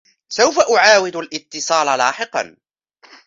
سوف 0.29 0.59
أعاود 0.59 1.15
الإتصالَ 1.15 1.97
لاحقاً. 1.97 2.55